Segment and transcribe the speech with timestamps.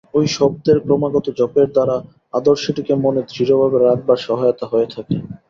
[0.13, 1.95] ঐ শব্দের ক্রমাগত জপের দ্বারা
[2.33, 5.15] আদর্শটিকে মনে দৃঢ়ভাবে রাখবার সহায়তা হয়ে থাকে।